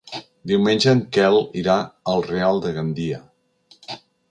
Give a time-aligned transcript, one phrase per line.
[0.51, 1.77] Diumenge en Quel irà
[2.15, 3.23] al Real de Gandia.